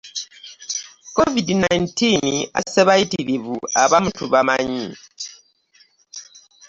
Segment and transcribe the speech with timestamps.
[1.15, 2.23] covid nineteen
[2.59, 4.87] asse bayitirivu abamu tubamanyi.